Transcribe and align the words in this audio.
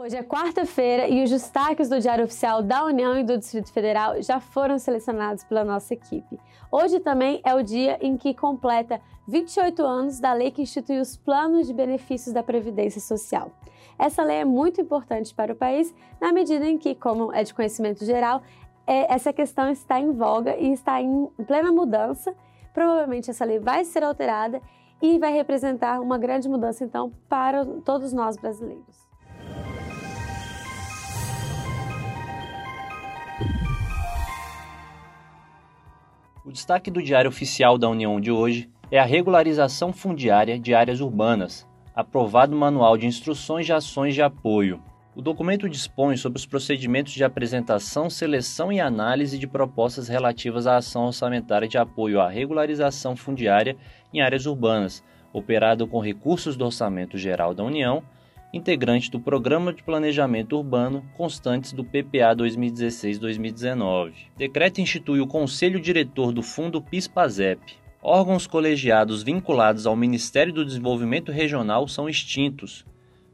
Hoje 0.00 0.16
é 0.16 0.22
quarta-feira 0.22 1.08
e 1.08 1.24
os 1.24 1.28
destaques 1.28 1.88
do 1.88 1.98
Diário 1.98 2.24
Oficial 2.24 2.62
da 2.62 2.84
União 2.84 3.18
e 3.18 3.24
do 3.24 3.36
Distrito 3.36 3.72
Federal 3.72 4.22
já 4.22 4.38
foram 4.38 4.78
selecionados 4.78 5.42
pela 5.42 5.64
nossa 5.64 5.92
equipe. 5.92 6.38
Hoje 6.70 7.00
também 7.00 7.40
é 7.44 7.52
o 7.52 7.64
dia 7.64 7.98
em 8.00 8.16
que 8.16 8.32
completa 8.32 9.00
28 9.26 9.84
anos 9.84 10.20
da 10.20 10.32
lei 10.32 10.52
que 10.52 10.62
institui 10.62 11.00
os 11.00 11.16
planos 11.16 11.66
de 11.66 11.74
benefícios 11.74 12.32
da 12.32 12.44
Previdência 12.44 13.00
Social. 13.00 13.50
Essa 13.98 14.22
lei 14.22 14.36
é 14.36 14.44
muito 14.44 14.80
importante 14.80 15.34
para 15.34 15.52
o 15.52 15.56
país 15.56 15.92
na 16.20 16.32
medida 16.32 16.64
em 16.64 16.78
que, 16.78 16.94
como 16.94 17.32
é 17.32 17.42
de 17.42 17.52
conhecimento 17.52 18.04
geral, 18.04 18.40
é, 18.86 19.12
essa 19.12 19.32
questão 19.32 19.68
está 19.68 19.98
em 19.98 20.12
voga 20.12 20.56
e 20.56 20.72
está 20.72 21.02
em 21.02 21.26
plena 21.44 21.72
mudança. 21.72 22.32
Provavelmente 22.72 23.32
essa 23.32 23.44
lei 23.44 23.58
vai 23.58 23.84
ser 23.84 24.04
alterada 24.04 24.62
e 25.02 25.18
vai 25.18 25.32
representar 25.32 26.00
uma 26.00 26.18
grande 26.18 26.48
mudança, 26.48 26.84
então, 26.84 27.12
para 27.28 27.66
todos 27.84 28.12
nós 28.12 28.36
brasileiros. 28.36 29.07
O 36.48 36.50
destaque 36.50 36.90
do 36.90 37.02
Diário 37.02 37.28
Oficial 37.28 37.76
da 37.76 37.90
União 37.90 38.18
de 38.18 38.30
hoje 38.30 38.70
é 38.90 38.98
a 38.98 39.04
regularização 39.04 39.92
fundiária 39.92 40.58
de 40.58 40.72
áreas 40.72 40.98
urbanas, 40.98 41.68
aprovado 41.94 42.56
Manual 42.56 42.96
de 42.96 43.06
Instruções 43.06 43.66
de 43.66 43.72
Ações 43.74 44.14
de 44.14 44.22
Apoio. 44.22 44.82
O 45.14 45.20
documento 45.20 45.68
dispõe 45.68 46.16
sobre 46.16 46.38
os 46.38 46.46
procedimentos 46.46 47.12
de 47.12 47.22
apresentação, 47.22 48.08
seleção 48.08 48.72
e 48.72 48.80
análise 48.80 49.38
de 49.38 49.46
propostas 49.46 50.08
relativas 50.08 50.66
à 50.66 50.78
ação 50.78 51.04
orçamentária 51.04 51.68
de 51.68 51.76
apoio 51.76 52.18
à 52.18 52.30
regularização 52.30 53.14
fundiária 53.14 53.76
em 54.10 54.22
áreas 54.22 54.46
urbanas, 54.46 55.04
operado 55.34 55.86
com 55.86 56.00
recursos 56.00 56.56
do 56.56 56.64
Orçamento 56.64 57.18
Geral 57.18 57.52
da 57.52 57.62
União 57.62 58.02
integrante 58.52 59.10
do 59.10 59.20
Programa 59.20 59.72
de 59.72 59.82
Planejamento 59.82 60.56
Urbano 60.56 61.04
constantes 61.16 61.72
do 61.72 61.84
PPA 61.84 62.34
2016-2019. 62.36 64.12
Decreto 64.36 64.80
institui 64.80 65.20
o 65.20 65.26
Conselho 65.26 65.80
Diretor 65.80 66.32
do 66.32 66.42
Fundo 66.42 66.80
PIS-PASEP. 66.80 67.60
Órgãos 68.02 68.46
colegiados 68.46 69.22
vinculados 69.22 69.86
ao 69.86 69.96
Ministério 69.96 70.52
do 70.52 70.64
Desenvolvimento 70.64 71.30
Regional 71.30 71.86
são 71.86 72.08
extintos. 72.08 72.86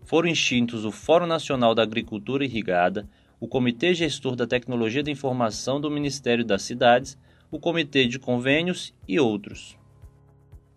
Foram 0.04 0.28
extintos 0.28 0.84
o 0.84 0.90
Fórum 0.90 1.26
Nacional 1.26 1.74
da 1.74 1.82
Agricultura 1.82 2.44
Irrigada, 2.44 3.08
o 3.38 3.46
Comitê 3.46 3.94
Gestor 3.94 4.34
da 4.34 4.46
Tecnologia 4.46 5.02
da 5.02 5.10
Informação 5.10 5.80
do 5.80 5.90
Ministério 5.90 6.44
das 6.44 6.62
Cidades, 6.62 7.16
o 7.50 7.60
Comitê 7.60 8.06
de 8.06 8.18
Convênios 8.18 8.92
e 9.06 9.20
outros. 9.20 9.76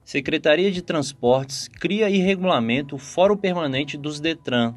Secretaria 0.07 0.71
de 0.71 0.81
Transportes 0.81 1.67
cria 1.67 2.09
e 2.09 2.17
regulamenta 2.19 2.95
o 2.95 2.97
Fórum 2.97 3.35
Permanente 3.35 3.97
dos 3.97 4.21
Detran. 4.21 4.73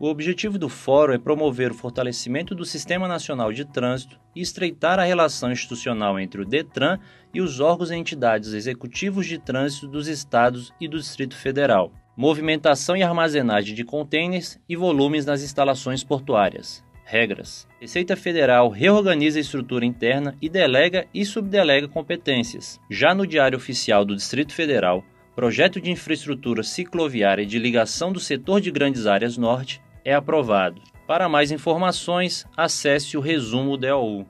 O 0.00 0.08
objetivo 0.08 0.58
do 0.58 0.68
fórum 0.68 1.12
é 1.12 1.18
promover 1.18 1.70
o 1.70 1.74
fortalecimento 1.76 2.52
do 2.52 2.64
Sistema 2.64 3.06
Nacional 3.06 3.52
de 3.52 3.64
Trânsito 3.64 4.18
e 4.34 4.40
estreitar 4.40 4.98
a 4.98 5.04
relação 5.04 5.52
institucional 5.52 6.18
entre 6.18 6.42
o 6.42 6.44
Detran 6.44 6.98
e 7.32 7.40
os 7.40 7.60
órgãos 7.60 7.92
e 7.92 7.94
entidades 7.94 8.52
executivos 8.52 9.26
de 9.26 9.38
trânsito 9.38 9.86
dos 9.86 10.08
estados 10.08 10.72
e 10.80 10.88
do 10.88 10.98
Distrito 10.98 11.36
Federal. 11.36 11.92
Movimentação 12.16 12.96
e 12.96 13.04
armazenagem 13.04 13.76
de 13.76 13.84
contêineres 13.84 14.58
e 14.68 14.74
volumes 14.74 15.24
nas 15.24 15.40
instalações 15.40 16.02
portuárias 16.02 16.84
regras. 17.06 17.68
Receita 17.80 18.16
Federal 18.16 18.68
reorganiza 18.68 19.38
a 19.38 19.40
estrutura 19.40 19.86
interna 19.86 20.36
e 20.42 20.48
delega 20.48 21.06
e 21.14 21.24
subdelega 21.24 21.86
competências. 21.86 22.80
Já 22.90 23.14
no 23.14 23.26
Diário 23.26 23.56
Oficial 23.56 24.04
do 24.04 24.16
Distrito 24.16 24.52
Federal, 24.52 25.04
projeto 25.34 25.80
de 25.80 25.90
infraestrutura 25.90 26.64
cicloviária 26.64 27.46
de 27.46 27.58
ligação 27.60 28.12
do 28.12 28.18
setor 28.18 28.60
de 28.60 28.72
grandes 28.72 29.06
áreas 29.06 29.38
norte 29.38 29.80
é 30.04 30.12
aprovado. 30.12 30.82
Para 31.06 31.28
mais 31.28 31.52
informações, 31.52 32.44
acesse 32.56 33.16
o 33.16 33.20
resumo 33.20 33.76
DOU. 33.76 34.26